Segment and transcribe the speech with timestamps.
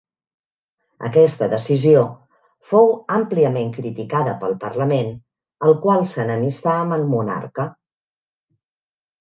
[1.09, 1.99] Aquesta decisió
[2.71, 5.13] fou àmpliament criticada pel Parlament
[5.69, 7.69] el qual s'enemistà amb el monarca.